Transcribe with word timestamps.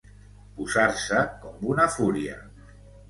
Posar-se 0.61 1.21
com 1.43 1.67
una 1.75 1.89
fúria. 1.97 2.39